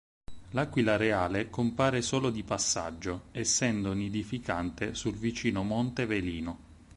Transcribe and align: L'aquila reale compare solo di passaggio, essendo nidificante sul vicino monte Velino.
L'aquila 0.53 0.97
reale 0.97 1.51
compare 1.51 2.01
solo 2.01 2.31
di 2.31 2.41
passaggio, 2.41 3.25
essendo 3.33 3.93
nidificante 3.93 4.95
sul 4.95 5.13
vicino 5.15 5.61
monte 5.61 6.07
Velino. 6.07 6.57